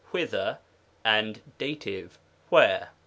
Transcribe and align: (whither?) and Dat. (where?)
(whither?) 0.09 0.57
and 1.05 1.41
Dat. 1.59 1.85
(where?) 2.49 2.89